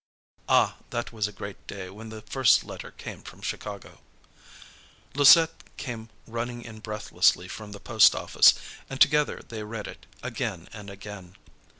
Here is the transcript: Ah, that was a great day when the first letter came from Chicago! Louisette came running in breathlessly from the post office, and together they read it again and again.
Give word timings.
Ah, 0.49 0.77
that 0.89 1.13
was 1.13 1.27
a 1.27 1.31
great 1.31 1.67
day 1.67 1.87
when 1.87 2.09
the 2.09 2.23
first 2.23 2.63
letter 2.63 2.89
came 2.89 3.21
from 3.21 3.39
Chicago! 3.43 3.99
Louisette 5.13 5.63
came 5.77 6.09
running 6.25 6.63
in 6.63 6.79
breathlessly 6.79 7.47
from 7.47 7.71
the 7.71 7.79
post 7.79 8.15
office, 8.15 8.55
and 8.89 8.99
together 8.99 9.41
they 9.49 9.61
read 9.61 9.85
it 9.87 10.07
again 10.23 10.67
and 10.73 10.89
again. 10.89 11.35